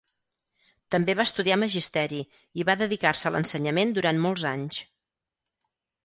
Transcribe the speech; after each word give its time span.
També 0.93 1.15
va 1.17 1.25
estudiar 1.29 1.57
Magisteri 1.63 2.21
i 2.61 2.65
va 2.69 2.75
dedicar-se 2.79 3.27
a 3.31 3.33
l’ensenyament 3.35 3.93
durant 3.99 4.23
molts 4.23 4.47
d’anys. 4.47 4.81